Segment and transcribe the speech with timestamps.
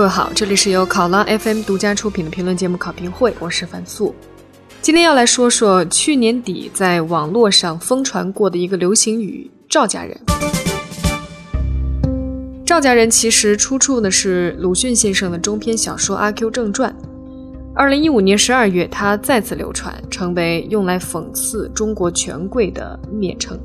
[0.00, 4.14] 各位好，这里是由考拉 FM 独家出品的评论节目《考评会》，我是樊素。
[4.80, 10.18] 今天要来说说去年底在网络上疯传过的一个流行语“赵家人”。
[12.64, 16.90] 赵家人其实出处呢是鲁迅先生的中篇小说《阿 Q 正传》。
[17.74, 23.60] 二零一五年十二月，它再次流传，成为用来讽刺中国权贵的蔑称。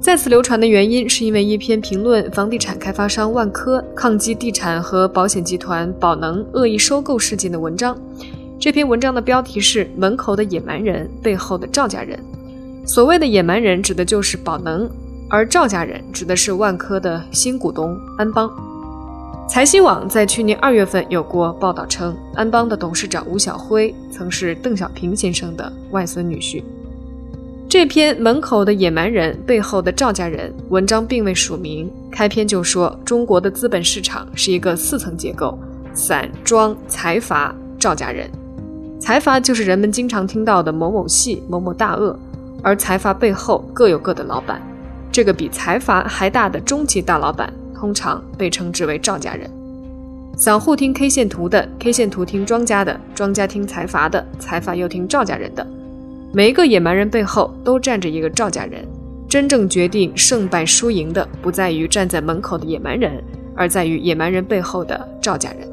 [0.00, 7.94] 再次流传的原因，是因为一篇评论房地产开发商万科抗击地产和保险集团宝能恶意收购事件的文章。
[8.58, 12.18] 这篇文章的标题是“门口的野蛮人背后的赵家人”。
[12.86, 14.88] 所谓的野蛮人，指的就是宝能，
[15.28, 18.50] 而赵家人指的是万科的新股东安邦。
[19.46, 26.62] 财新网在去年二月份有过报道称，安邦的董事长吴晓辉曾是邓小平先生的外孙女婿。
[27.70, 35.56] 这篇门口的野蛮人背后的赵家人文章并未署名，开篇就说中国的资本市场是一个四层结构：
[35.94, 38.28] 散庄、财阀、赵家人。
[38.98, 42.18] 财阀就是人们经常听到的某某系、某某大鳄，
[42.60, 44.60] 而财阀背后各有各的老板。
[45.12, 49.48] 这个比财阀还大的中级大老板，通常被称之为赵家人。
[50.36, 55.64] 散户听 K 线图的，K 线图听庄家的，庄家听财阀的，财阀又听赵家人的。
[56.32, 58.86] 每一个野蛮人背后都站着一个赵家人，
[59.28, 63.20] 真正决定胜败输赢的不在于站在门口的野蛮人，
[63.56, 65.68] 而在于野蛮人背后的赵家人。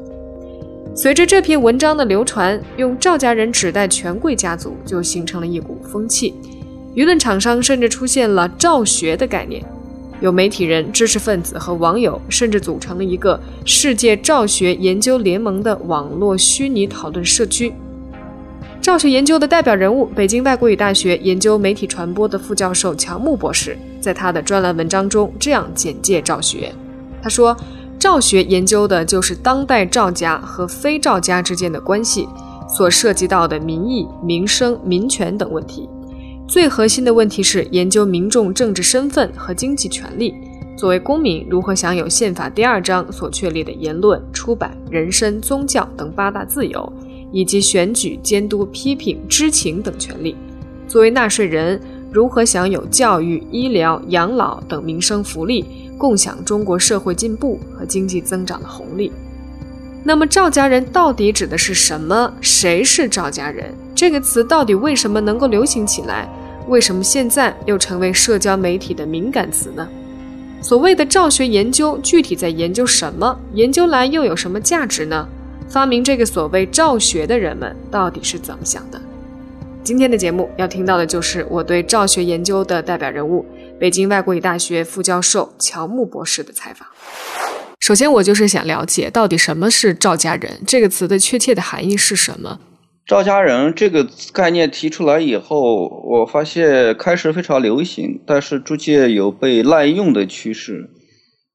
[0.96, 6.34] 随着这篇文章的流传，用赵家人指代权贵家族就形成了一股风气，
[6.96, 9.64] 舆论场上甚至出现了“赵学”的概念，
[10.20, 17.72] 有媒体人、知识分子和网友甚至组成了一个“世界赵学研究联盟”的网络虚拟讨论社区。
[18.80, 26.72] 赵学研究的代表人物，北京外国语大学研究媒体传播的副教授乔木博士，在他的专栏文章中这样简介赵学。
[27.20, 27.54] 他说
[27.98, 32.26] ：“赵学研究的就是当代赵家和非赵家之间的关系，
[32.68, 35.88] 所涉及到的民意、民生、民权等问题。
[36.46, 40.32] 最核心的问题是研究民众政治身份和经济权利，
[40.76, 46.90] 作为公民如何享有宪法第二章所确立的言论、出版、人身、宗教等八大自由。”
[47.32, 50.36] 以及选举、监督、批评、知情等权利。
[50.86, 51.80] 作为纳税人，
[52.10, 55.64] 如何享有教育、医疗、养老等民生福利，
[55.98, 59.12] 共享中国社会进步和经济增长的红利？
[60.04, 62.32] 那么，赵家人到底指的是什么？
[62.40, 63.74] 谁是赵家人？
[63.94, 66.26] 这个词到底为什么能够流行起来？
[66.68, 69.86] 为什么现在又成为社交媒体的敏感词呢？
[70.62, 73.38] 所谓的赵学研究，具体在研究什么？
[73.54, 75.28] 研究来又有什么价值呢？
[75.68, 78.98] 发明这个所谓“赵学”的人们到底是怎么想的？
[79.84, 83.44] 今天的节目要听到的就是我对赵学研究的代表人物——
[83.78, 86.88] 北京外国语大学副教授乔木博士的采访。
[87.80, 92.58] 首先，我就是想了解到底什么是“赵家人”这个词的确切的含义是什么
[93.06, 100.88] ？“赵家人”这个概念提出来以后，我发现开始非常流行，但是逐渐有被滥用的趋势。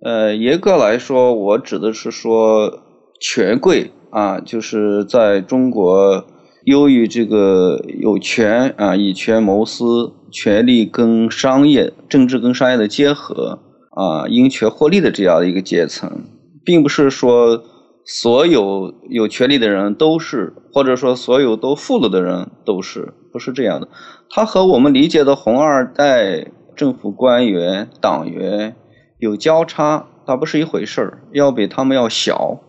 [0.06, 2.84] 呃，严格来说，我指的是说
[3.20, 3.92] 权贵。
[4.14, 6.24] 啊，就是在中国，
[6.66, 13.58] 由于这个有权啊，以权谋私，权力跟商业、政治跟商业的结合
[13.90, 16.26] 啊，因权获利的这样的一个阶层，
[16.64, 17.64] 并不是说
[18.06, 23.88] 所有有权利的人都是，或者说所有都富了的人都是，不是这样的。
[24.30, 26.46] 他和我们理解的红二代、
[26.76, 28.76] 政府官员、党员
[29.18, 32.60] 有交叉，它不是一回事儿，要比他们要小。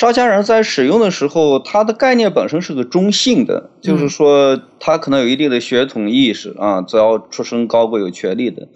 [0.00, 8.66] 赵家人在使用的时候，他的概念本身是个中性的，就是说他可能有一定的血统意识啊，只要出身高贵有权利的。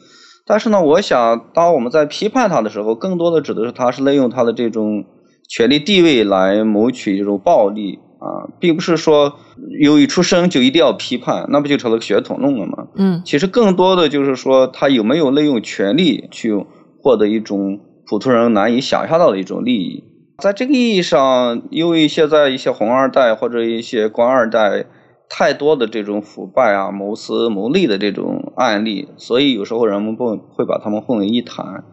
[0.45, 5.07] 但是呢，我想当我们在批判他的时候，更多的指的是他是利用他的这种
[5.49, 9.33] 权力地位来谋取这种暴利啊，并不是说
[9.81, 12.89] 由于出生就一定要批判，那不就成了血统论了吗？
[12.97, 16.55] 嗯，其实更多的就是说他有没有利用权力去
[17.01, 20.05] 获得一种普通人难以想象到的一种利益。
[20.39, 24.85] 在这个意义上，因为现在一些红二代或者一些官二代
[25.29, 31.85] 太多的这种腐败啊、谋私谋利的这种案例，所以有时候人们不会把他们混为一谈。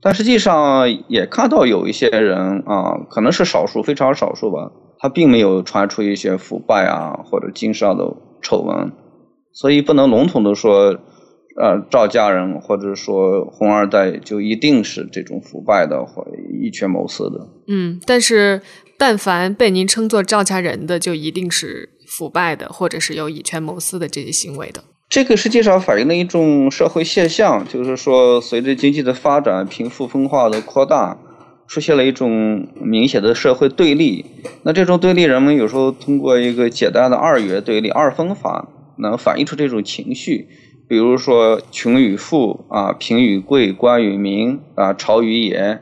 [0.00, 8.92] 但实际上也看到有一些人啊，可能是少数，非常少数吧，他并没有传出一些腐败啊或者经商的丑闻，
[9.52, 10.98] 所以不能笼统的说。
[11.56, 16.26] 呃，赵家人或者说红二代就一定是这种腐败的或
[16.62, 17.48] 以权谋私的。
[17.66, 18.62] 嗯，但是
[18.96, 24.84] 但凡被您称作赵家人的，就一定是腐败的，或者是有以权谋私的这些行为的。
[25.08, 31.18] 这个实际上反映了一种社会现象，就是说随着经济的发展，贫富分化的扩大，
[31.66, 34.24] 出现了一种明显的社会对立。
[34.62, 38.68] 那这种对立，人们有时候通过一个简单的二元对立、二分法，
[38.98, 40.46] 能反映出这种情绪。
[40.90, 45.78] 比如说穷与富啊，贫与贵，官与民啊，朝与野，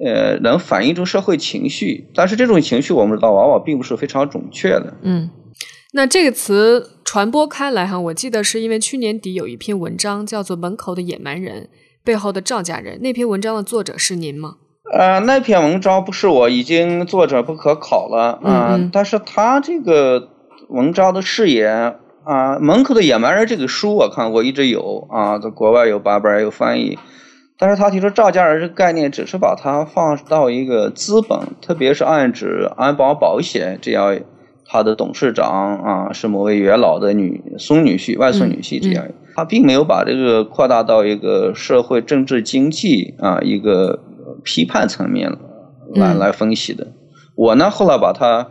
[0.00, 2.06] 呃，能反映出社会情绪。
[2.14, 4.96] 但是这种情绪，我们知道，往往并不是非常准确的。
[5.02, 5.28] 嗯，
[5.94, 11.64] 那这个词传播开来哈，我记得是因为去年底有一篇文章叫做《门口的野蛮人》，
[12.04, 13.00] 背后的赵家人。
[13.02, 14.58] 那篇文章的作者是您吗？
[14.96, 18.88] 呃，那篇文章不是我，已经作者不可考了嗯。
[18.92, 20.28] 但是他这个
[20.68, 21.96] 文章的视野。
[22.24, 26.98] 啊，门口的野蛮人这个书我看过，一直有啊，在国外有版本，有翻译。
[27.58, 34.18] 但是他提出赵家人这个概念，只是把它放到一个资本，特别是暗指安邦保险这样，
[34.66, 39.04] 他的董事长啊是某位元老的女孙女婿、外孙女婿这样，
[39.34, 43.98] 他并没有把这个扩大到一个社会、政治、经济啊一个
[44.44, 45.32] 批判层面
[45.94, 46.88] 来来分析的。
[47.36, 48.48] 我呢后来把它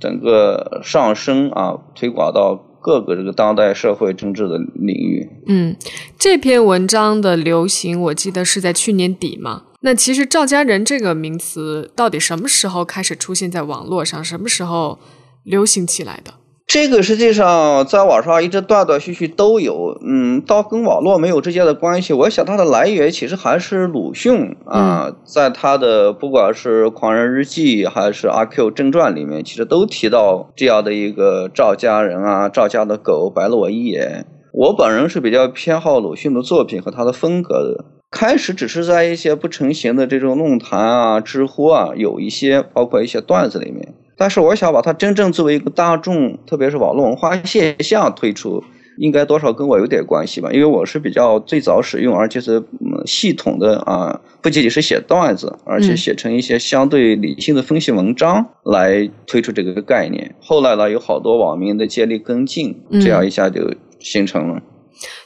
[0.00, 2.66] 整个上升啊推广到。
[2.80, 5.76] 各个这个当代社会政治的领域，嗯，
[6.18, 9.64] 这篇文章的流行，我记得是在去年底嘛。
[9.80, 14.24] 那其实“赵家人”这个名词到底什么时候开始出现在网络上？
[14.24, 14.98] 什么时候
[15.44, 16.34] 流行起来的？
[16.68, 22.12] 这个实际上在网上一直断断续续都有，嗯，倒跟网络没有直接的关系。
[22.12, 34.26] 我想它的来源其实还是鲁迅啊，在他的不管是《狂人日记》还是《阿 Q 正传》里面，其实都提到这样的一个赵家人啊，赵家的狗白了我一眼。
[34.52, 37.86] 我本人是比较偏好鲁迅的作品和他的风格的。
[38.10, 43.94] 开始只是在一些不成形的这种论坛啊、知乎啊，有一些包括一些段子里面。
[44.18, 48.62] 但是我想把它真正作为一个大众，特别是网络文化现象推出，
[48.98, 50.50] 应该多少跟我有点关系吧？
[50.52, 52.60] 因为我是比较最早使用，而且是
[53.06, 60.34] 系统的啊，不仅仅是写段子，而且写成一些相对理性的分析文章来推出这个概念。
[60.40, 64.60] 后来呢，有好多网民的接力跟进，这样一下就形成了。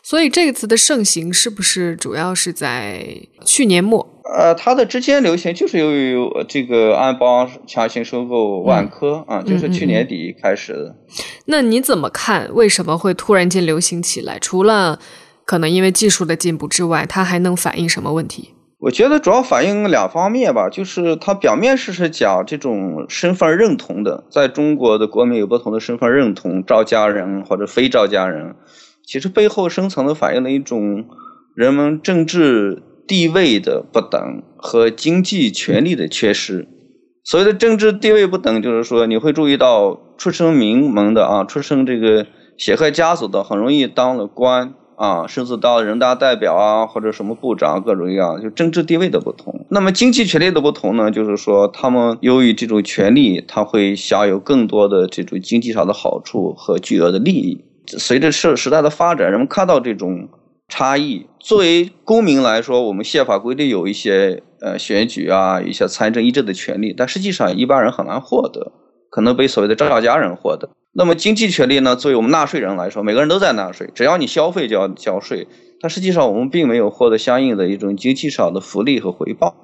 [0.02, 3.04] 所以这个词的盛行是不是主要是在
[3.44, 4.08] 去年末？
[4.34, 6.16] 呃，它的之间流行就是由于
[6.48, 10.96] 这个安邦强行收购万科啊，就是去年底开始的。
[11.46, 12.48] 那你怎么看？
[12.54, 14.38] 为什么会突然间流行起来？
[14.38, 14.98] 除了
[15.44, 18.54] 可能因为技术的进步之外，它还能反映什么问题？
[18.78, 28.56] 我觉得主要反映两方面吧，就是它表面是是讲这种身份认同的，在中国的国民有不同的身份认同，赵家人或者非赵家人，
[29.04, 31.04] 其实背后深层的反映了一种
[31.54, 32.82] 人们政治。
[33.04, 36.68] 地位的不等和经济权利的缺失，
[37.24, 42.26] 所谓的政治地位不等，就是说你会注意到出身名门的啊，出身这个
[42.56, 49.66] 显赫家族的，很容易当了官啊，甚至当了人大代表啊，或者什么部长，各种各样，就政治地位的不同。
[49.68, 57.64] 那么经济权利的不同呢，就是说他们由于这种权利，他会享有更多的这种经济上的好处和巨额的利益。
[57.98, 60.28] 随着社时代的发展，人们看到这种。
[60.68, 61.26] 差异。
[61.38, 68.72] 作为公民来说，我们宪法规定有一些呃选举啊，一些参政议政的权利，但实际上一般人很难获得，
[69.10, 70.70] 可能被所谓的赵家人获得。
[70.94, 71.94] 那么经济权利呢？
[71.94, 75.46] 作为我们纳税人来说，每个人都在纳税，只要你消费就要交税，
[75.78, 79.54] 但实际上我们并没有获得相应的一种经济上的福利和回报。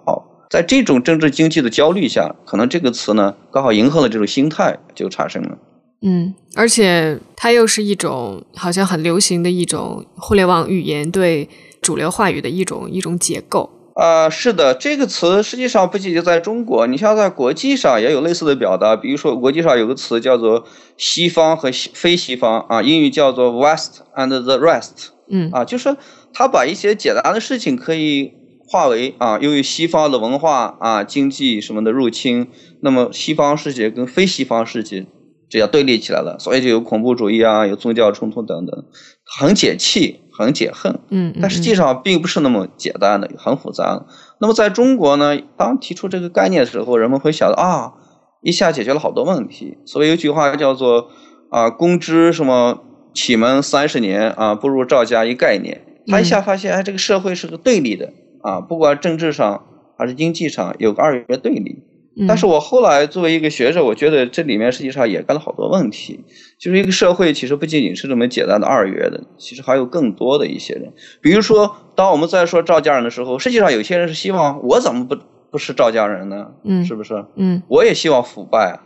[0.51, 5.57] 在这种政治经济的焦虑下，可能这个词呢刚好迎合了这种心态，就产生了。
[6.01, 11.49] 嗯，而且它又是一种好像很流行的一种互联网语言对
[11.83, 13.71] 主流话语的一种一种结构。
[13.95, 18.95] 啊，是的，这个词实际上不仅仅在中国，你像在国际上也有类似的表达。
[18.95, 20.65] 比如说，国际上有个词叫做
[20.97, 25.09] “西方”和“非西方”，啊，英语叫做 “West and the rest”。
[25.29, 25.97] 嗯，啊，就是
[26.33, 28.35] 他把一些简单的事情可以
[28.69, 32.47] 化为啊，由于西方的文化啊、经济什么的入侵，
[32.83, 35.07] 那么西方世界跟非西方世界。
[35.49, 38.85] 这样对立起来了，所以就有恐怖主义啊，有宗教冲突等等，
[39.25, 40.99] 很解气，很解恨。
[41.11, 44.05] 嗯，但实际上并不是那么简单的，很复杂。
[44.41, 47.95] 那么在中国呢，当提出这个概念的时候，人们会想到啊，
[48.43, 49.79] 一下解决了好多问题。
[49.87, 51.09] 所以有句话叫做
[51.51, 55.83] 啊，公知什么启蒙三十年啊，不如赵家一概念。
[56.07, 58.13] 他一下发现，哎，这个社会是个对立的
[58.43, 59.65] 啊，不管政治上
[59.97, 61.85] 还是经济上，有个二元对立。
[62.27, 66.25] 但是我后来作为一个学者，我觉得这里面实际上掩盖了好多问题。
[66.59, 70.93] 就是一个社会其实不仅仅是这么简单的二元的，其实还有更多的一些人。
[71.23, 75.17] 比如说，当我们在说赵家人的时候，实际上有些人是希望我怎么不
[75.53, 76.49] 不是赵家人呢？
[76.65, 77.25] 嗯，是不是？
[77.37, 78.81] 嗯，我也希望腐败。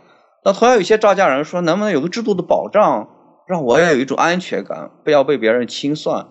[0.45, 3.07] 那同样有些赵家人说，能不能有个制度的保障，
[3.47, 6.27] 让我也有一种安全感，不要被别人清算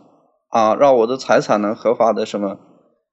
[0.50, 2.59] 啊，让我的财产能合法的什么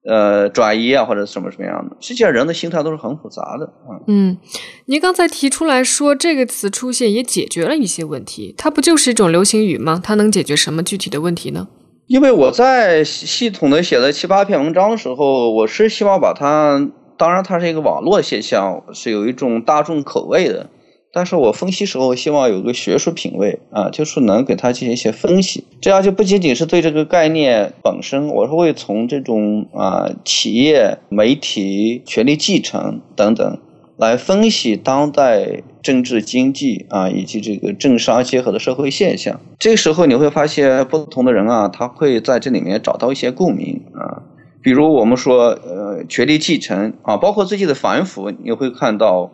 [0.07, 1.97] 呃转移啊，或者什么什么样的。
[1.99, 3.99] 实际上，人的心态都是很复杂的啊。
[4.07, 4.37] 嗯，
[4.85, 9.99] 您刚才提出来说这个词出现也解决了一些问题，它不就是一种流行语吗？
[10.03, 11.67] 它能解决什么具体的问题呢？
[12.07, 20.69] 因为我在系统的写了七八篇文章的时候，我是希望把它，当然它是一个网络现象，是有一种大众口味的。
[21.11, 33.57] 但是我分析时候希望有个学术品味啊，就是能给它进行一些分析，这样就不仅仅是对这个概念本身，我是会从这种啊企业、媒体、权力继承等等
[33.97, 39.41] 来分析当代政治经济啊以及这个政商结合的社会现象。
[39.57, 44.21] 这个时候你会发现不同的人啊，他会在这里面找到一些共鸣啊，
[44.61, 49.31] 比如我们说呃权力继承啊，包括最近的反腐，你会看到。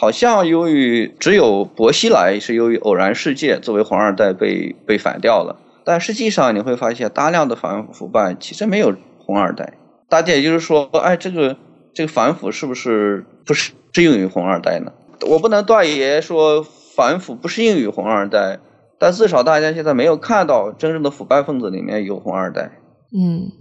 [0.00, 9.74] 好像由于只有薄熙来是由于偶然事件作为红二代被被反掉了，但实际上你会发现大量的反腐败其实没有红二代。
[10.08, 11.54] 大家也就是说，哎，这个
[11.92, 14.90] 这个反腐是不是不适应于红二代呢？
[15.28, 16.62] 我不能断言说
[16.96, 18.58] 反腐不适应于红二代，
[18.98, 22.70] 但至少大家现在没有看到真正的腐败分子里面有红二代。
[23.12, 23.52] 嗯。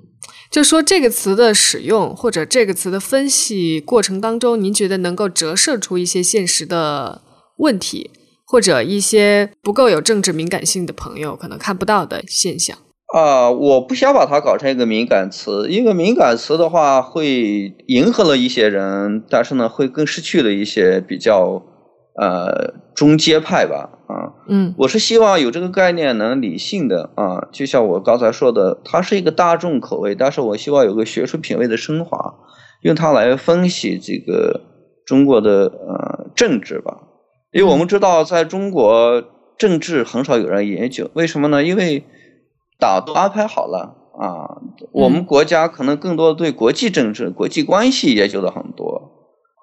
[0.51, 7.21] 就说这个词的使用或者这个词的分析过程当中，您觉得能够折射出一些现实的
[7.57, 8.09] 问题，
[8.45, 12.75] 或者一些不够有政治敏感性的朋友可能看不到的现象？
[13.13, 21.61] 啊，我不想把它搞成一个敏感词，一个敏感词的话会迎合了一些人，但是呢，会更失去了一些比较
[22.19, 23.95] 呃中阶派吧。
[24.09, 32.33] 啊，嗯，我是希望有这个概念能理性的啊，就像我刚才说的，它是一个大众口味，但是我希望有个学术品味的升华，
[32.81, 34.61] 用它来分析这个
[35.05, 36.97] 中国的呃政治吧，
[37.51, 39.23] 因为我们知道在中国
[39.59, 41.63] 政治很少有人研究，为什么呢？
[41.63, 42.03] 因为
[42.79, 44.57] 党都安排好了啊，
[44.91, 49.11] 我们国家可能更多对国际政治、国际关系研究的很多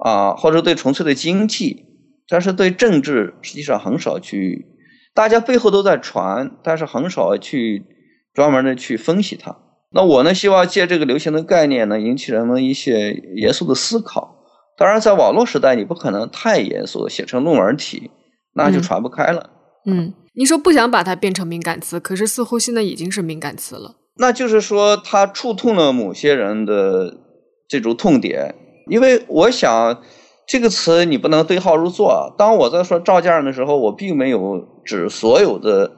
[0.04, 1.84] 啊，或者对纯粹的经济。
[2.28, 4.66] 但是对政治实际上很少去，
[5.14, 7.84] 大家背后都在传，但是很少去
[8.34, 9.56] 专门的去分析它。
[9.92, 14.44] 那我呢，希望借这个流行的概念呢，引起人们一些严肃的思考。
[14.76, 18.10] 当然，在网络时代，你不可能太严肃，写成论文题，
[18.54, 19.48] 那就传不开了。
[19.86, 23.94] 嗯，你说不想把它变成敏感词，可是似乎现在已经是敏感词了。
[24.18, 27.16] 那就是说，它触痛了某些人的
[27.68, 28.54] 这种痛点，
[28.88, 30.02] 因为我想。
[30.46, 32.32] 这个词你不能对号入座。
[32.38, 35.90] 当我在说赵家人的时候，我并没有指所有的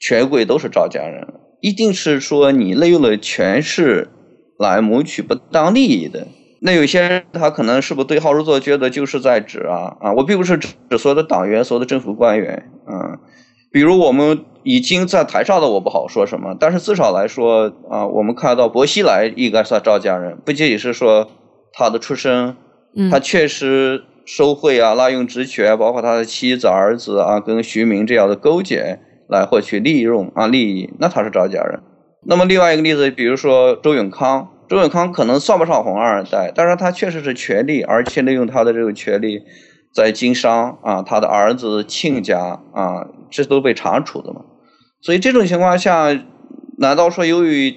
[0.00, 1.26] 权贵都是赵家人，
[1.60, 4.08] 一定是说你利用了权势
[4.56, 6.28] 来谋取不当利益的。
[6.60, 13.18] 那有些人他可能是不是对号入座，觉得就是在指啊啊，我并不是指所有的党员、所有的政府官员啊。
[13.72, 21.28] 比如我们已经在台上的我不好说什么，但是至少来说啊，我们看到薄熙来应该算赵家人，不仅仅是说
[21.72, 22.54] 他的出身。
[23.10, 31.80] 他确实受贿啊，滥用职权，包括他的妻子、儿子啊，跟徐明这样的勾结来获取利润啊利益，那他是赵家人。
[32.26, 39.42] 那么另外一个例子，比如说周永康，周永康可能算不上红二代，但是他确实是权力，而且利用他的这个权力
[39.94, 44.40] 在经商啊，他的儿子、亲家啊，这都被查处的嘛。
[45.00, 46.08] 所以这种情况下，
[46.78, 47.74] 难道说由于？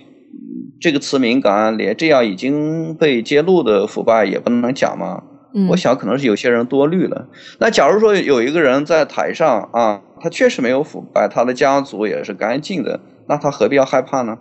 [0.83, 5.23] 这个词敏感，连这样已经被揭露的腐败也不能讲吗？
[5.69, 7.29] 我想可能是有些人多虑了。
[7.59, 12.99] 那假如说有一个人在台上啊，他确实没有腐败，他的家族也是干净的，
[13.29, 14.37] 那他何必要害怕呢？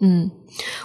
[0.00, 0.32] 嗯，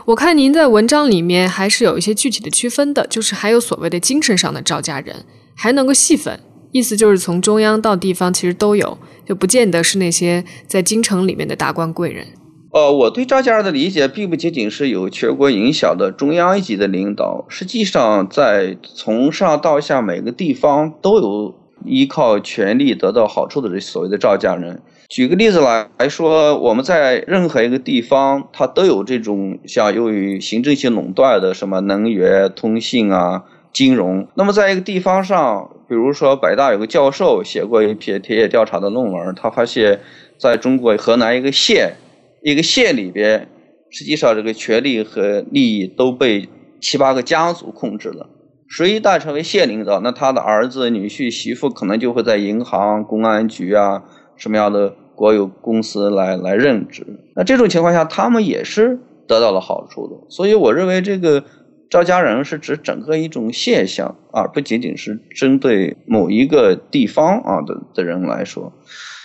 [0.05, 5.25] 我看您在文章里面还是有一些具体的区分的，就是还有所谓的精神上的赵家人，
[5.55, 6.39] 还能够细分，
[6.71, 12.27] 意思就是从中央到地方其实都有，就不见得是那些在京城里面的达官贵人。
[12.71, 24.81] 呃，我对赵家人的理解并不仅仅是有全国影响的中央一级的领导，实际上在从上到下每个地方都有依靠权力得到好处的这所谓的赵家人。
[25.09, 34.25] 举个例子来来说，我们在任何一个地方，它都有这种像由于行政性垄断的什么能源、通信啊、金融。
[34.35, 39.99] 那么在一个地方上，比如说北大有个教授写过一篇田野调查的论文，他发现
[40.37, 41.95] 在中国河南一个县。
[42.43, 43.47] 一个县里边，
[43.89, 46.49] 实际上这个权力和利益都被
[46.81, 48.29] 七八个家族控制了。
[48.67, 54.03] 谁一旦成为县领导，那他的儿子、女婿、媳妇可能就会在银行、公安局啊
[54.37, 57.05] 什么样的国有公司来来任职。
[57.35, 60.15] 那这种情况下，他们也是得到了好处的。
[60.29, 61.43] 所以，我认为这个
[61.89, 68.71] 赵家人是指整个一种现象，而不仅仅是针对某一个地方啊的的人来说。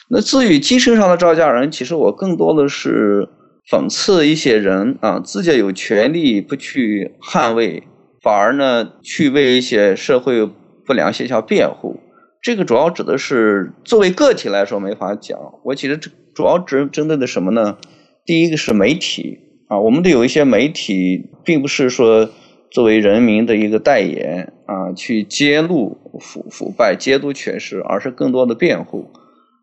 [0.08, 3.28] 那至于精神上的赵家人，其实我更多的是
[3.68, 7.82] 讽刺一些人啊，自己有权利不去捍卫，
[8.22, 10.46] 反而呢去为一些社会
[10.86, 11.98] 不良现象辩护。
[12.40, 15.36] 这个主要指的是作为个体来说没法讲。
[15.64, 17.76] 我其实这主要针针对的什么呢？
[18.24, 22.30] 第一个是媒体啊，我们的有一些媒体并不是说
[22.70, 29.10] 作为人民的一个代言啊，去揭露腐腐败、揭露缺失，而是更多的辩护。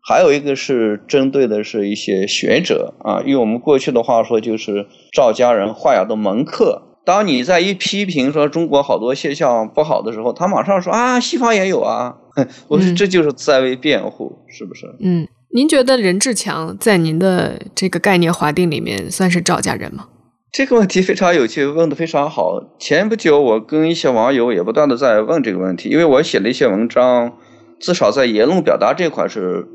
[0.06, 6.82] 还有一个是针对的是一些学者啊，用我们过去的话说，就是赵家人画雅的门客。
[7.06, 12.16] 当你在一批评说中国好多现象不好的时候，他马上说啊，西方也有啊。
[12.68, 14.86] 我说这就是在为辩护，是不是？
[15.00, 20.08] 嗯，您觉得任志强在您的这个概念划定里面算是赵家人吗？
[20.52, 22.60] 这个问题非常有趣，问的非常好。
[22.78, 27.32] 前不久我跟一些网友也不断的在问这个问题，因为我写了一些文章，
[27.80, 29.66] 至少在言论表达这块是。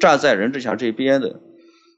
[0.00, 1.38] 站在任志强这边的，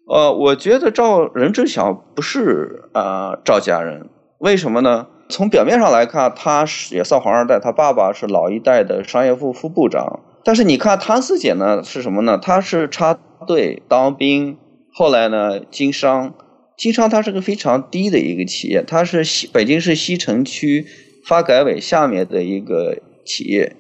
[0.09, 5.07] 呃，我觉得赵任志强不是啊赵家人，为什么呢？
[5.29, 10.21] 从表面上来看，他是也算黄二代，他爸爸是老一代的商业部副部长。
[10.45, 12.37] 但是你看汤思姐呢是什么呢？
[12.37, 14.59] 他是插队当兵，
[14.93, 16.35] 后来呢经商，
[16.77, 20.85] 经商它是个非常低的一个企业，它是西北京市西城区
[21.27, 23.77] 发改委下面的一个企业，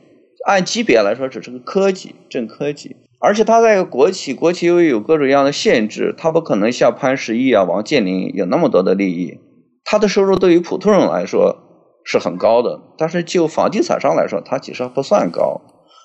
[0.46, 2.96] 按级别来说只是个科级，正科级。
[3.24, 9.38] 而且他在国企，国企又有各种各样的限制，他不可能像潘石屹啊、王健林有那么多的利益。
[9.84, 11.56] 他的收入对于普通人来说
[12.04, 15.60] 是很高的，但是就房地产商来说，他其实不算高。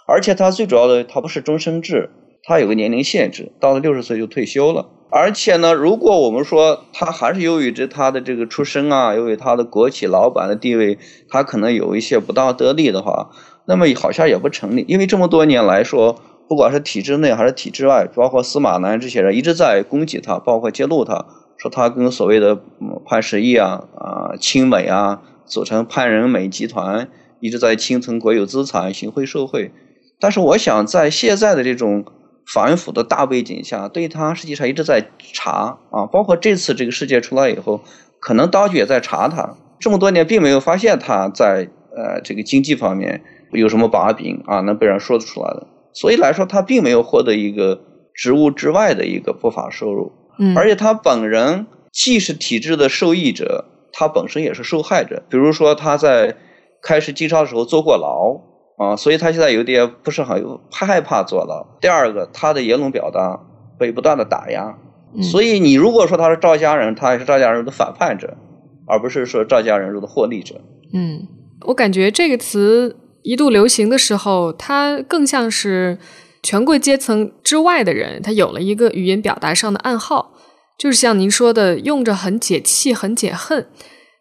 [0.07, 2.11] 而且他最主要的，他不是终身制，
[2.43, 4.87] 他有个年龄限制，到了六十岁就退休了。
[5.09, 13.31] 而且呢，如果我们说他还是由于这他的这个出身啊，由于他的国企老板的地位，他可能有一些不当得利的话，
[13.65, 16.21] 那么好像也不成立，因为这么多年来说。
[16.47, 21.25] 不管是体制内还是体制外，包括司马南这些人一直在攻击他，包括揭露他，
[21.57, 22.57] 说他跟所谓的
[23.05, 27.09] 潘石屹啊、啊亲美啊，组成潘仁美集团，
[27.41, 29.71] 一直在清存国有资产、行贿受贿。
[30.19, 32.05] 但是我想，在现在的这种
[32.53, 37.81] 反腐的大背景下，对他实际上一直在查啊，包括这次这个事件出来以后，
[38.21, 39.55] 可能当局也在查他。
[39.79, 43.21] 这么多年，并没有发现他在呃这个经济方面
[43.51, 45.67] 有什么把柄啊，能被人说得出来的。
[45.93, 47.81] 所以来说，他并没有获得一个
[48.13, 55.23] 职务之外的一个不法收入，嗯，而且他本人既是体制的受益者，他本身也是受害者。
[55.29, 56.35] 比如说他在
[56.81, 58.39] 开始经商的时候坐过牢
[58.77, 61.65] 啊，所以他现在有点不是很害怕坐牢。
[61.81, 63.39] 第二个，他的言论表达
[63.79, 64.77] 被不断的打压，
[65.21, 68.37] 所以你如果说他是赵家人，他也是赵家人的反叛者，
[68.85, 70.61] 而不是说赵家人中的获利者。
[70.93, 71.27] 嗯，
[71.65, 72.95] 我感觉这个词。
[73.23, 75.97] 一度流行的时候，他更像是
[76.43, 80.33] 权贵阶层之外的人，他有了一个语言表达上的暗号，
[80.77, 83.67] 就是像您说的，用着很解气、很解恨。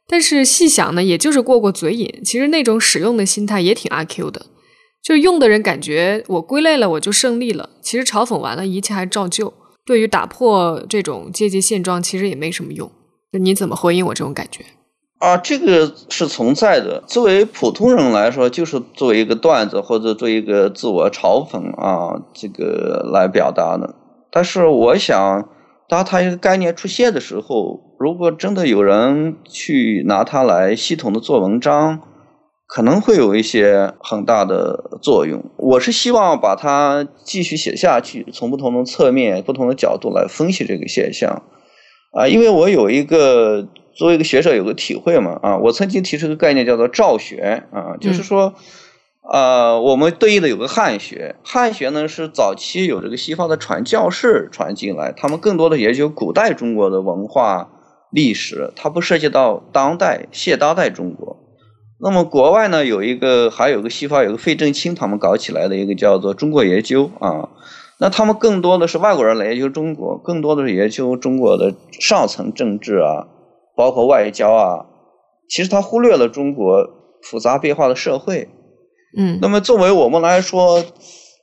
[0.09, 2.21] 但是细想呢，也就是过过嘴瘾。
[2.25, 4.47] 其实那种使用的心态也挺阿 Q 的，
[5.03, 7.71] 就用的人感觉我归类了，我就胜利了。
[7.83, 9.53] 其实嘲讽完了，一切还照旧。
[9.85, 12.91] 对于打破这种阶级现状，其实也没什么用。
[13.33, 14.65] 就你怎么回应我这种感觉？
[15.19, 17.03] 啊，这个是存在的。
[17.07, 23.95] 作为普通人来说，就是作为一个段子或者做一个自我嘲讽啊，这个来表达的。
[24.31, 25.49] 但是我想，
[25.89, 31.99] 当它一个概念出现的时候，如果真的有人去拿它来系统的做文章，
[32.67, 35.43] 可能会有一些很大的作用。
[35.57, 41.43] 我是希望把它继续写下去，从不同的侧面、不同的角度来分析这个现象。
[42.13, 43.67] 啊，因为我有一个。
[43.97, 48.53] 作为一个学者，有个体会嘛啊，我曾经提出一个概念叫做“赵学”啊，就是说，
[49.33, 57.71] 呃，我们对应的有个汉学，汉学呢是早期有这个西方的传教士传进来，他们更多的研究古代中国的文化
[58.11, 61.39] 历史，它不涉及到当代现当代中国。
[61.99, 67.49] 那么国外呢有一个，还有个西方有个费正清他们搞起来的一个叫做中国研究啊，
[67.99, 73.29] 那他们更多的是外国人来研究中国，更多的是研究中国的上层政治啊。
[73.77, 74.87] 包括外交啊，
[75.49, 76.89] 其实他忽略了中国
[77.23, 78.49] 复杂变化的社会。
[79.17, 80.83] 嗯，那么作为我们来说，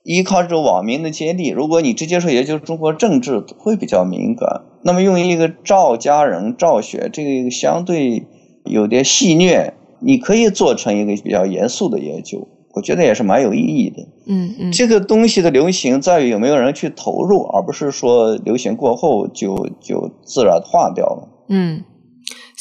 [0.04, 4.62] 依靠这种网民的接力，如果你直接说研究中国政治，会比较敏感。
[4.84, 8.28] 那么用一个赵家人、赵雪这个相对
[8.66, 14.04] 有点戏谑，你可以做成一个比较严肃的研究，我觉得也是蛮有意义的。
[14.28, 21.30] 嗯嗯，这个东西的流行在于有没有人去投入，而不是说流行过后就就自然化掉了。
[21.48, 21.84] 嗯。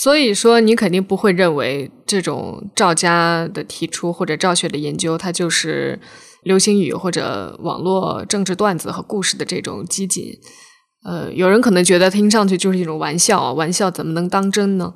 [0.03, 6.01] 所以说，你肯定不会认为这种赵家的提出或者赵学的研究，它就是
[6.43, 10.25] 流行语或者网络政治段子和故事的这种激进。
[11.05, 14.95] 呃，有人可能觉得听上去就是一种玩笑，玩笑怎么能当真呢？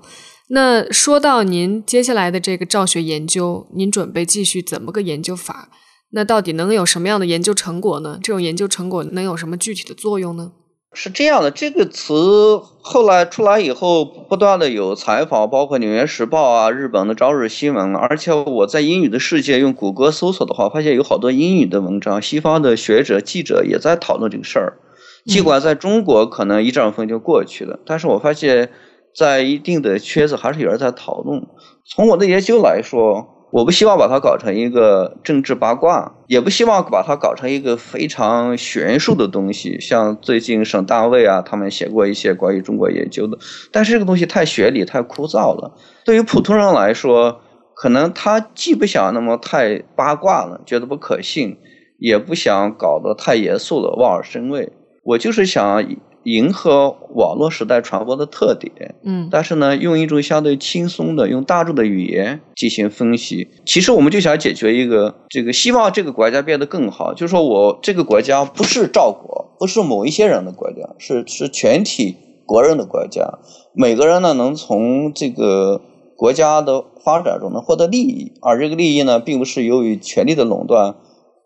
[0.49, 5.69] 那说到您接下来的这个赵学研究，您准备继续怎么个研究法？
[6.11, 8.19] 那到底能有什么样的研究成果呢？
[8.21, 10.51] 这种研究成果能有什么具体的作用呢？
[10.93, 24.79] 是这样的，这个词后来出来以后，不断的有采访，包括《纽约时报》啊、日本的《朝日新闻》，而且我在英语的世界用谷歌搜索的话，发现有好多英语的文章，西方的学者、记者也在讨论这个事儿。
[25.27, 28.71] 尽管在中国可能一阵风就过去了，但是我发现，
[29.15, 31.47] 在一定的圈子还是有人在讨论。
[31.85, 39.79] 从我的研究来说，我不希望把它搞成一个政治八卦，也不希望把它搞成一个非常学术的东西。
[39.81, 43.39] 像最近省大卫啊，他们写过一些关于中国研究的，
[43.73, 45.73] 但是这个东西太学理、太枯燥了。
[46.05, 47.41] 对于普通人来说，
[47.75, 51.57] 可能他既不想那么太八卦了，觉得不可信，
[51.99, 54.73] 也不想搞得太严肃了，望而生畏。
[55.05, 55.87] 我就是想
[56.27, 63.49] 迎合网络时代传播的特点，嗯，但是呢，用一种相对轻松的、用大众的语言进行分析。
[63.65, 67.15] 其实我们就想解决一个这个，希望这个国家变得更好。
[67.15, 73.39] 就是说我这个国家不是赵国，不是某一些人的国家，是是全体国人的国家。
[73.73, 75.81] 每个人呢，能从这个
[76.17, 80.97] 国家的发展中能获得利益，而这个利益呢，并不是由于权力的垄断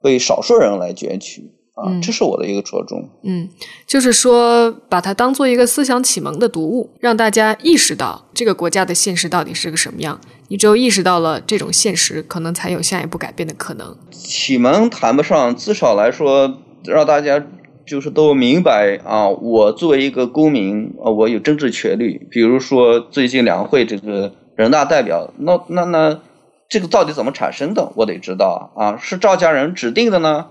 [0.03, 1.53] 被少数人来攫取。
[1.81, 3.09] 啊，这是我的一个着重。
[3.23, 3.49] 嗯，
[3.87, 10.21] 就是说，把它当做一个思想启蒙的读物，让大家意识到这个国家的现实到底是个什么样。
[10.49, 13.97] 你只有意识到了这种现实，可能才有下一步改变的可能。
[14.11, 17.45] 启蒙谈不上，至少来说，让大家
[17.87, 22.27] 就是都明白啊，我作为一个公民啊，我有政治权利。
[22.31, 26.21] 比如说最近两会这个人大代表，那那那
[26.69, 27.93] 这个到底怎么产生的？
[27.97, 30.47] 我得知道啊，是赵家人指定的呢？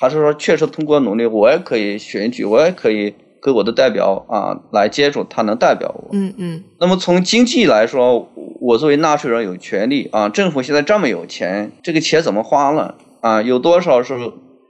[0.00, 6.10] 还是说，确实通过努力，我也可以选举，我也可以给我的代表啊来接触，他能代表我。
[6.12, 6.62] 嗯嗯。
[6.78, 8.28] 那么从经济来说，
[8.60, 13.42] 我作为纳税人有权利啊，政府现在这么有钱，这个钱怎么花了啊？
[13.42, 14.16] 有多少是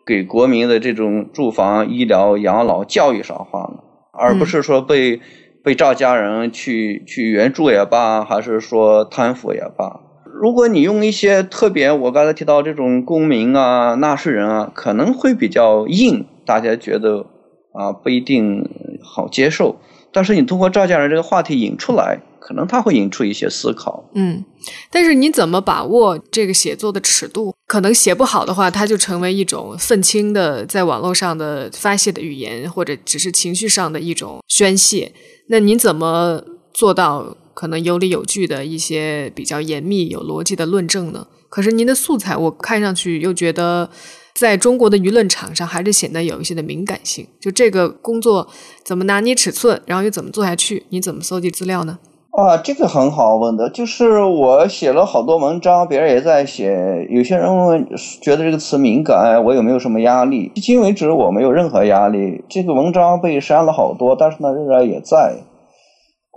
[0.06, 5.20] 给国民的这种住房、医疗、养老、教育上花了，而不是说被
[5.62, 10.00] 被赵家人去去援助也罢，还是说贪腐也罢。
[10.40, 17.26] 如果你用一些特别，我刚才提到这种公民啊、纳税人啊，可能会比较硬，大家觉得
[17.72, 18.68] 啊不一定
[19.02, 19.76] 好接受。
[20.12, 24.08] 但是你通过赵家人这个话题引出来，可能他会引出一些思考。
[24.14, 24.44] 嗯，
[24.90, 27.54] 但是你怎么把握这个写作的尺度？
[27.66, 35.12] 可能写不好的话，它就成为一种愤青的在网络上的发泄的语言，或者只是情绪上的一种宣泄。
[35.48, 37.36] 那你怎么做到？
[37.58, 41.26] 可能有理有据的一些比较严密、有逻辑的论证呢。
[41.48, 43.90] 可是您的素材，我看上去又觉得，
[44.32, 47.26] 在中国的舆论场上还是显得有一些的敏感性。
[47.40, 48.46] 就这个工作
[48.84, 50.84] 怎么拿捏尺寸，然后又怎么做下去？
[50.90, 51.98] 你怎么搜集资料呢？
[52.30, 53.68] 啊，这个很好问的。
[53.70, 57.08] 就是我写了好多文章，别人也在写。
[57.10, 57.84] 有些人问，
[58.22, 60.52] 觉得这个词敏感，我有没有什么压力？
[60.54, 62.44] 迄今为止，我没有任何压力。
[62.48, 65.38] 这个文章被删了好多，但是呢，仍然也在。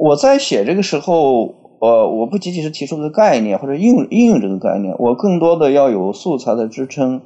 [0.03, 7.21] 我在写这个时候，呃，我不仅仅是提出个概念或者应应用这个概念，我更多的要有素材的支撑。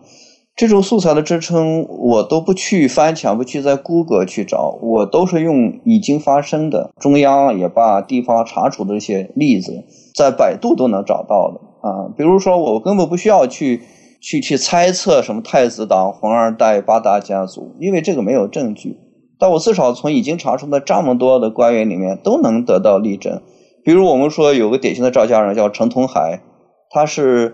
[0.58, 12.12] 这种素材的支撑，我都不去翻墙，不去在谷歌去找，我都是用已经发生的中央也罢，地方查处的一些例子，在百度都能找到的啊。
[12.18, 13.84] 比如说，我根本不需要去
[14.20, 18.98] 去去猜测什么太子党、红二代、八大家族，因为这个没有证据。
[19.45, 23.43] 但我至少从已经查出的这么多的官员里面都能得到例证，
[23.84, 26.41] 比如我们说有个典型的赵家人叫陈同海，
[26.89, 27.53] 他是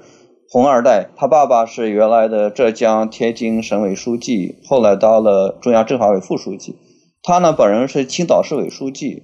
[0.49, 6.77] 红二代，他爸爸是原来的浙江、天津省委书记，后来到了中央政法委副书记。
[7.23, 9.23] 他呢本人是青岛市委书记，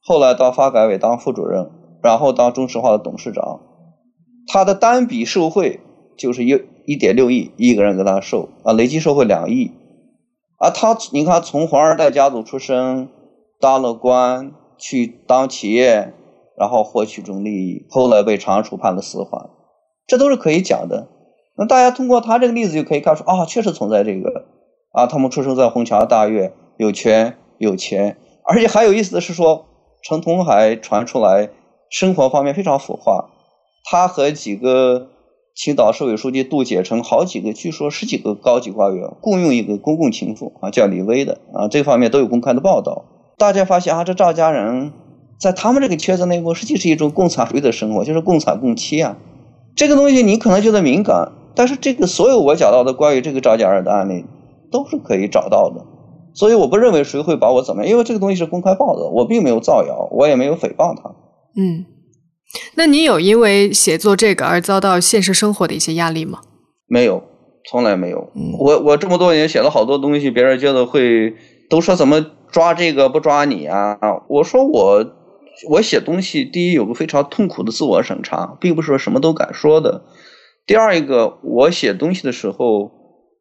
[0.00, 1.68] 后来到发改委当副主任，
[2.00, 3.58] 然后当中石化的董事长。
[4.46, 5.80] 他的单笔受贿
[6.16, 9.72] 就是一一点六亿，一个人给他受啊，累计受贿两亿。
[10.64, 13.10] 啊，他你看，从黄二代家族出身，
[13.60, 16.14] 当了官，去当企业，
[16.56, 19.50] 然后获取这种利益，后来被长安处判了死缓，
[20.06, 21.08] 这都是可以讲的。
[21.58, 24.46] 那大家通过他这个例子就可以看出，啊，确实存在这个。
[24.92, 29.66] 啊，他们出生在红桥大院，有权有钱，而且还有意思的是说，
[30.02, 31.50] 陈同海传出来
[31.90, 33.28] 生活方面非常腐化，
[33.84, 35.10] 他和几个。
[35.54, 43.04] 青岛市委书记杜解成好几个，据说十几个高级官员共用一个公共情妇啊，叫李薇的啊，这方面都有公开的报道。
[43.38, 44.92] 大家发现啊，这赵家人
[45.38, 49.16] 在他们这个圈子内部，实际是一种共产主义的生活，就是共产共妻啊。
[49.76, 54.24] 这个东西你可能觉得敏感，但是这个所有我讲到的关于这个赵家人的案例，
[54.72, 55.86] 都是可以找到的。
[56.34, 61.14] 所以我不认为谁会把我怎么样，因为这个东西是公开报的，我并没有造谣，我也没有诽谤他。
[61.56, 61.86] 嗯，
[62.74, 66.40] 那你有因为写作这个而遭到现实生活的一些压力吗？
[66.86, 67.22] 没有，
[67.70, 68.30] 从来没有。
[68.58, 71.34] 我我这么多年写了好多东西，别人觉得会
[71.68, 73.98] 都说怎么抓这个不抓你啊？
[74.28, 75.04] 我说我
[75.70, 80.04] 我写东西，第一有个非常痛苦的自我审查，并不是说什么都敢说的。
[80.66, 82.90] 第二一个，我写东西的时候，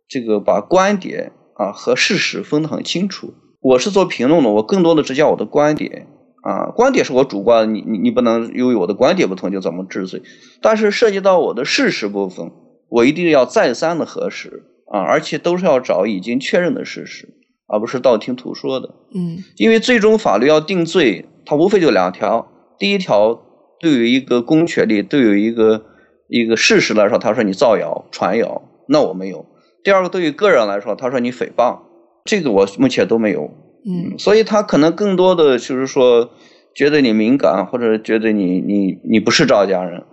[0.08, 1.32] 这个把观点。
[1.56, 3.32] 啊，和事实分得很清楚。
[3.62, 6.08] 我是做评论的，我更多的只讲我的观点。
[6.43, 10.21] 啊，观点是我主观，你你你不能因为我的观点不同就怎么治罪。
[10.62, 12.51] 但是涉及到我的事实部分，
[12.89, 17.29] 我一定要再三的核实啊，而且都是要找已经确认的事实，
[17.67, 18.93] 而不是道听途说的。
[19.15, 22.45] 嗯，因为最终法律要定罪，它无非就两条：
[22.77, 23.41] 第一条，
[23.79, 25.86] 对于一个公权力，对于一个
[26.27, 29.45] 一个事实来说，他说你造谣传谣，那我没有。
[29.82, 31.79] 第二个，对于个人来说，他说你诽谤，
[32.25, 33.49] 这个我目前都没有，
[33.86, 36.30] 嗯，所以他可能更多的就是说，
[36.74, 40.04] 觉得你敏感，或者觉得你你你不是赵家人，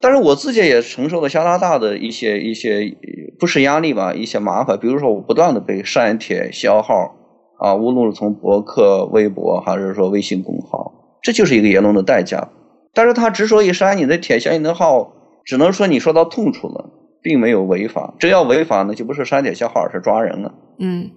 [0.00, 2.96] 但是我自己也承受了相当大的一些一些
[3.38, 7.14] 不是压力吧，一些麻烦，比如说我不断的被删帖、消号，
[7.58, 12.48] 啊，无论是从博客、微博，还是说微信公号，这就是一个言论的代价。
[12.92, 15.12] 但是他之所以删你的帖、删你的号，
[15.44, 16.90] 只能说你说到痛处了。
[17.24, 20.52] 并没有违法，只要违法呢，就不是删帖消号，而是抓人了。
[20.78, 21.10] 嗯，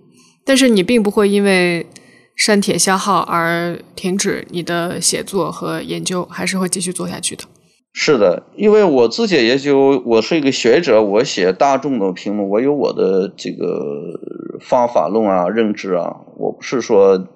[0.47, 1.86] 但是你并不会因为
[2.33, 7.43] 删帖消耗而停止你的写作和研究，还是会继续做下去的。
[7.91, 13.65] 是的，因为我自己研究，我是一个学者，我写大众的评论，我有我的这个
[14.62, 17.27] 方法论啊、认知啊，我不是说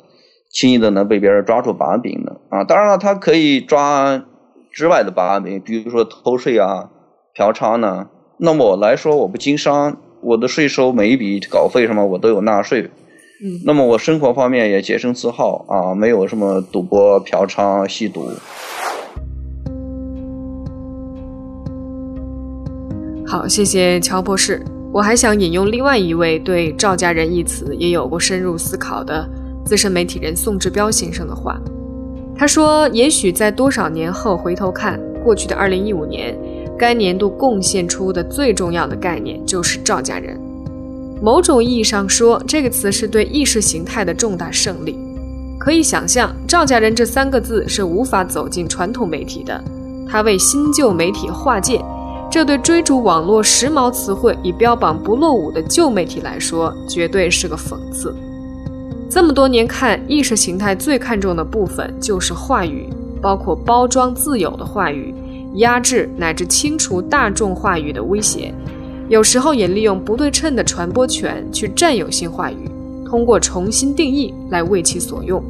[0.49, 2.63] 轻易的能被别人抓住把柄的啊。
[2.63, 4.23] 当然了，他可以抓
[4.71, 6.89] 之外的把柄，比如说偷税啊、
[7.33, 8.07] 嫖娼呢。
[8.37, 12.89] 那么我来说，我不经商，我的税收每一笔稿费什么我都有纳税。
[13.43, 18.29] 嗯，那么我生活方面也洁身自好啊，没有什么赌博、嫖娼、吸毒。
[23.25, 24.63] 好，谢谢乔博士。
[24.93, 29.27] 我还想引用另外一位对“赵家人”一词也有过深入思考的
[29.65, 31.59] 资深媒体人宋志彪先生的话。
[32.35, 36.37] 他说：“也许在多少年后回头看过去的二零一五年。”
[36.77, 40.39] 该年度贡献出的最重要的概念就是“赵家人”。
[41.21, 44.97] 某种意义上说，这个词是对意识形态的重大胜利。
[45.59, 49.63] 可以想象，“赵家人”这三个字是无法走进传统媒体的。
[50.09, 51.79] 它为新旧媒体划界，
[52.31, 58.15] 这对追逐网络时髦词汇以标榜不落伍的旧媒体来说，绝对是个讽刺。
[59.07, 62.89] 这么多年看，意识形态最看重的部分就是话语，
[63.21, 65.13] 包括包装自有的话语。
[65.55, 68.53] 压制乃至清除大众话语的威胁，
[69.11, 72.71] 有时候也利用不对称的传播权去占有性话语，
[73.05, 75.43] 通过重新定义来为其所用。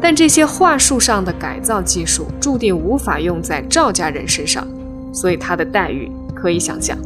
[0.00, 4.66] 但这些话术上的改造技术注定无法用在赵家人身上，
[5.12, 6.98] 所以他的待遇可以想象。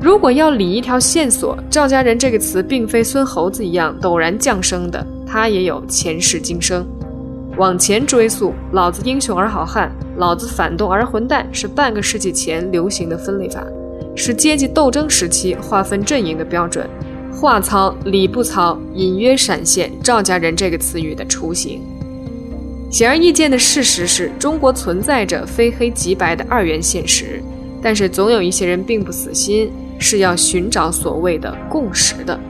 [0.00, 6.86] 如果要理一条线索，赵家人这个词并非孙猴子一样陡然降生的，他也有前世今生。
[7.56, 13.66] 往前追溯，老子英雄而好汉，老子反动而混蛋，是半个世纪前流行的分类法，
[14.16, 16.88] 是阶级斗争时期划分阵营的标准。
[17.30, 21.82] 话糙理不糙，隐约闪现“赵家人”这个词语的雏形。
[22.90, 27.42] 显而易见的事实是中国存在着非黑即白的二元现实，
[27.82, 32.40] 但是总有一些人并不死心，是要寻找所谓的共识的。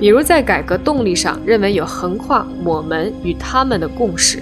[0.00, 4.38] 比如在改革动力上，认为有横跨我们与他们的共识；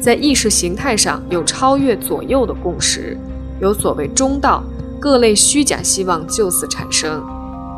[0.00, 3.16] 在意识形态上有超越左右的共识，
[3.60, 4.64] 有所谓中道，
[5.04, 7.22] 各类虚假希望就此产生。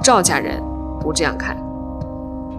[0.01, 0.62] 赵家人
[1.01, 1.61] 不这样看，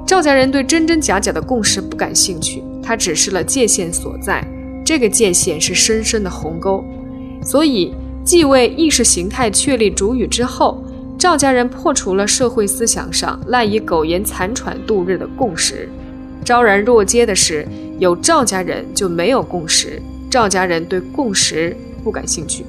[0.05, 4.45] 赵家人对真真假假的共识不感兴趣，他指示了界限所在，
[4.85, 6.83] 这个界限是深深的鸿沟，
[7.41, 10.83] 所以继位意识形态确立主语之后。
[11.17, 15.89] 赵家人破除了社会思想上赖以苟延残喘度日的共识。
[16.43, 17.65] 昭然若揭的是，
[17.99, 20.01] 有赵家人就没有共识。
[20.29, 22.65] 赵家人对共识不感兴趣。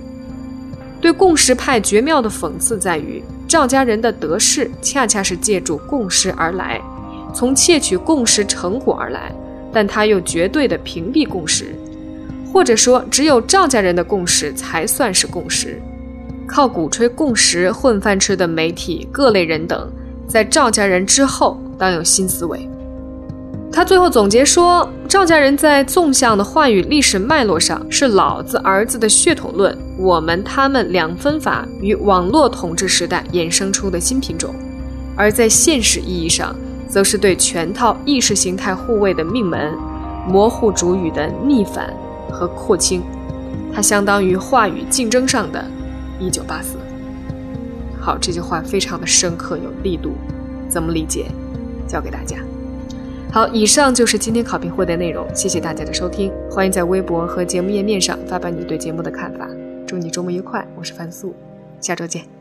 [1.00, 6.80] 对共识派绝妙的讽刺在于，赵家人的得势恰恰是借助共识而来，
[7.34, 9.32] 从窃取共识成果而来，
[9.72, 11.74] 但他又绝对的屏蔽共识，
[12.52, 15.80] 或者说，只有赵家人的共识才算是共识。
[16.46, 19.90] 靠鼓吹共识混饭吃的媒体、各类人等，
[20.26, 22.68] 在赵家人之后当有新思维。
[23.70, 34.52] 他最后总结说：“赵家人在纵向的话语历史脉络上是老子儿子的血统论，我们他们两分法与网络统治时代衍生出的新品种；
[35.16, 36.54] 而在现实意义上，
[36.88, 39.74] 则是对全套意识形态护卫的命门、
[40.26, 41.92] 模糊主语的逆反
[42.30, 43.02] 和廓清。
[43.74, 45.64] 它相当于话语竞争上的
[46.20, 46.78] “一九八四”。
[48.00, 50.12] 好，这句话非常的深刻有力度，
[50.68, 51.26] 怎么理解？
[51.88, 52.36] 交给大家。
[53.32, 59.48] 好，以上就是今天考评会的内容，谢谢大家的收听，欢迎在微博和节目页面上发表你对节目的看法。
[59.88, 61.34] 祝你周末愉快，我是樊素，
[61.80, 62.37] 下周见。